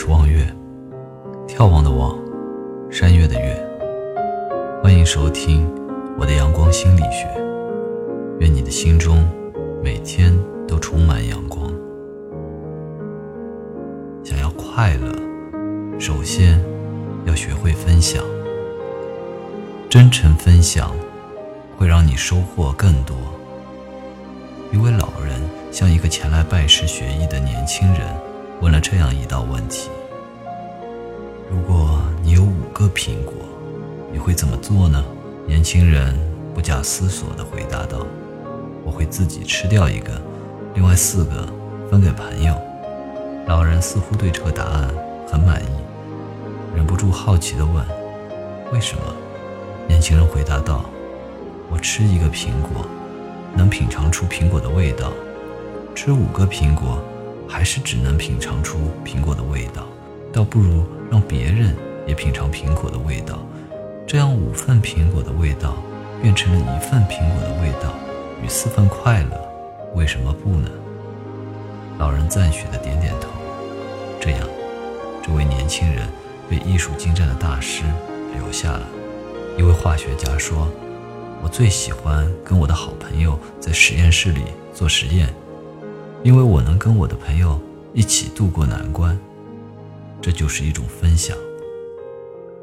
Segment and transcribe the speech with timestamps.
[0.00, 0.46] 是望月
[1.48, 2.16] 眺望的望，
[2.88, 3.52] 山岳的岳。
[4.80, 5.68] 欢迎收听
[6.16, 7.26] 我的阳光心理学。
[8.38, 9.28] 愿你的心中
[9.82, 10.32] 每天
[10.68, 11.72] 都充满阳光。
[14.22, 15.12] 想要快乐，
[15.98, 16.64] 首先
[17.24, 18.22] 要学会分享。
[19.90, 20.94] 真诚分享
[21.76, 23.16] 会让你收获更多。
[24.72, 25.42] 一位老人
[25.72, 28.02] 向一个前来拜师学艺的年轻人
[28.60, 29.88] 问了这样一道问题：
[31.48, 33.34] 如果你有五个苹果，
[34.12, 35.04] 你会怎么做呢？
[35.46, 36.18] 年轻人
[36.54, 38.04] 不假思索地回答道
[38.84, 40.20] ：“我会自己吃掉一个，
[40.74, 41.48] 另外四个
[41.88, 42.54] 分给朋友。”
[43.46, 44.92] 老人似乎对这个答案
[45.30, 45.68] 很满意，
[46.74, 47.84] 忍不住好奇地问
[48.74, 49.02] ：“为什么？”
[49.86, 50.84] 年轻人回答道
[51.70, 52.84] ：“我吃一个苹果。”
[53.56, 55.12] 能品尝出苹果的味道，
[55.94, 57.02] 吃五个苹果，
[57.48, 59.86] 还是只能品尝出苹果的味道，
[60.32, 61.74] 倒不如让别人
[62.06, 63.38] 也品尝苹果的味道，
[64.06, 65.74] 这样五份苹果的味道
[66.20, 67.92] 变成了一份苹果的味道，
[68.44, 69.40] 与四份快乐，
[69.94, 70.68] 为什么不呢？
[71.98, 73.30] 老人赞许的点点头。
[74.20, 74.46] 这样，
[75.22, 76.06] 这位年轻人
[76.50, 77.82] 被艺术精湛的大师
[78.34, 78.86] 留下了。
[79.56, 80.68] 一位化学家说。
[81.40, 84.42] 我最喜欢跟我的好朋友在实验室里
[84.74, 85.32] 做实验，
[86.28, 87.58] 因为我能跟我的朋友
[87.94, 89.18] 一起度过难关。
[90.20, 91.34] 这就是一种分享。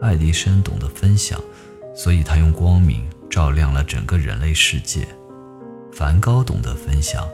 [0.00, 1.38] 爱迪生懂得分享，
[1.94, 5.06] 所以他用光明照亮了整个人类世界。
[5.92, 7.28] 梵高懂得分享，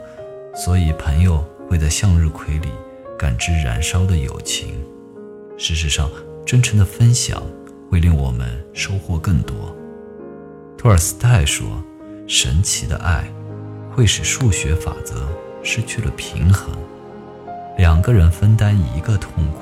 [0.53, 2.67] 所以朋友会在向日葵里
[3.17, 4.75] 感知燃烧的友情。
[5.57, 6.11] 事实上，
[6.45, 7.41] 真诚的分享
[7.89, 9.73] 会令我们收获更多。
[10.77, 11.81] 托尔斯泰说
[12.27, 13.31] ：“神奇的爱
[13.95, 15.25] 会使数学法则
[15.67, 16.73] 失去了平衡。
[17.77, 19.59] 两个人分担一个痛苦，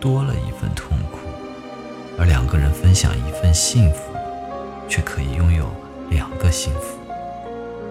[0.00, 1.20] 多了一份痛苦；
[2.18, 4.00] 而两个人分享一份幸福，
[4.88, 5.70] 却可以拥有
[6.10, 6.98] 两个幸福。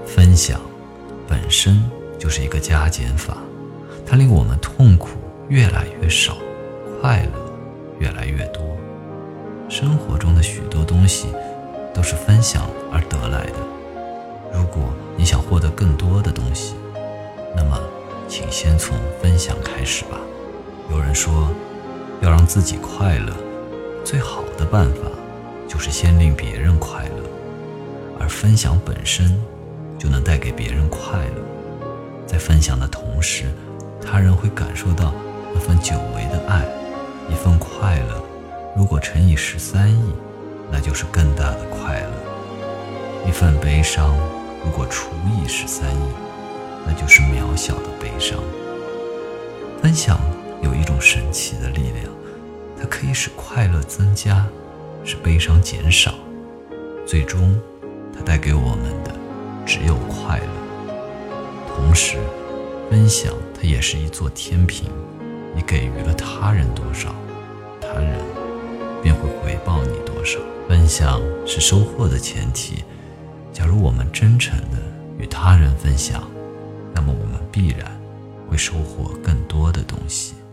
[0.05, 0.59] 分享
[1.25, 1.81] 本身
[2.19, 3.37] 就是一个加减法，
[4.05, 5.11] 它令我们痛苦
[5.47, 6.37] 越来越少，
[7.01, 7.31] 快乐
[7.99, 8.61] 越来越多。
[9.69, 11.29] 生活中的许多东西。”
[11.95, 13.53] 都是分享而得来的。
[14.53, 16.75] 如果你想获得更多的东西，
[17.55, 17.79] 那么，
[18.27, 20.17] 请先从分享开始吧。
[20.91, 21.49] 有人说，
[22.21, 23.33] 要让自己快乐，
[24.03, 24.99] 最好的办法
[25.67, 27.23] 就是先令别人快乐，
[28.19, 29.35] 而分享本身
[29.97, 31.41] 就能带给别人快乐。
[32.27, 33.45] 在分享的同时，
[34.05, 35.13] 他人会感受到
[35.53, 36.65] 那份久违的爱，
[37.29, 38.21] 一份快乐。
[38.75, 40.13] 如果乘以十三亿。
[40.71, 43.27] 那就是更大的快乐。
[43.27, 44.17] 一份悲伤，
[44.65, 46.09] 如果除以十三亿，
[46.85, 48.39] 那就是渺小的悲伤。
[49.81, 50.19] 分享
[50.61, 52.11] 有一种神奇的力量，
[52.79, 54.45] 它可以使快乐增加，
[55.03, 56.15] 使悲伤减少。
[57.05, 57.59] 最终，
[58.15, 59.13] 它带给我们的
[59.65, 60.95] 只有快乐。
[61.67, 62.17] 同时，
[62.89, 64.89] 分享它也是一座天平，
[65.55, 67.13] 你给予了他人多少，
[67.79, 68.19] 他人
[69.03, 70.39] 便会回报你多少。
[70.67, 72.83] 分享是收获的前提。
[73.53, 74.77] 假如我们真诚的
[75.19, 76.27] 与他人分享，
[76.95, 77.91] 那么我们必然
[78.49, 80.44] 会收获更多的东西。